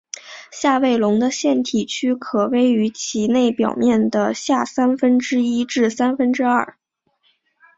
[0.49, 6.75] 下位笼的腺体区可位于其内表面的下三分之一至三分之二。